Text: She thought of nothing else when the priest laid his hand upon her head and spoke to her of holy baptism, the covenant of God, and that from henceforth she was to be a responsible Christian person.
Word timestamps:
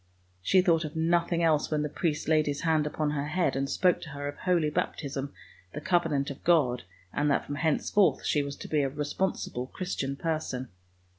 She 0.41 0.61
thought 0.63 0.83
of 0.83 0.95
nothing 0.95 1.43
else 1.43 1.69
when 1.69 1.83
the 1.83 1.87
priest 1.87 2.27
laid 2.27 2.47
his 2.47 2.61
hand 2.61 2.87
upon 2.87 3.11
her 3.11 3.27
head 3.27 3.55
and 3.55 3.69
spoke 3.69 4.01
to 4.01 4.09
her 4.09 4.27
of 4.27 4.35
holy 4.35 4.71
baptism, 4.71 5.31
the 5.75 5.79
covenant 5.79 6.31
of 6.31 6.43
God, 6.43 6.81
and 7.13 7.29
that 7.29 7.45
from 7.45 7.53
henceforth 7.53 8.25
she 8.25 8.41
was 8.41 8.55
to 8.55 8.67
be 8.67 8.81
a 8.81 8.89
responsible 8.89 9.67
Christian 9.67 10.15
person. 10.15 10.69